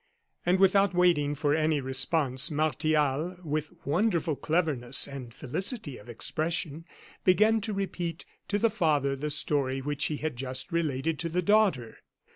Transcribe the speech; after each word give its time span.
And 0.47 0.57
without 0.57 0.95
waiting 0.95 1.35
for 1.35 1.53
any 1.53 1.79
response, 1.79 2.49
Martial, 2.49 3.37
with 3.43 3.69
wonderful 3.85 4.35
cleverness 4.35 5.07
and 5.07 5.31
felicity 5.31 5.99
of 5.99 6.09
expression, 6.09 6.85
began 7.23 7.61
to 7.61 7.71
repeat 7.71 8.25
to 8.47 8.57
the 8.57 8.71
father 8.71 9.15
the 9.15 9.29
story 9.29 9.79
which 9.79 10.05
he 10.05 10.17
had 10.17 10.37
just 10.37 10.71
related 10.71 11.19
to 11.19 11.29
the 11.29 11.43
daughter. 11.43 11.99